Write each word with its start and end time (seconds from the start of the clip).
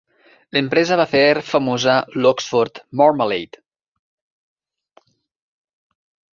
L'empresa 0.55 0.95
va 1.01 1.05
fer 1.11 1.25
famosa 1.49 1.97
l'"Oxford 2.15 2.81
Marmalade". 3.01 3.63